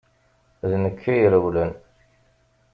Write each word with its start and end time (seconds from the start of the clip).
D 0.69 0.71
nekk 0.83 1.01
ay 1.13 1.19
irewlen. 1.25 1.71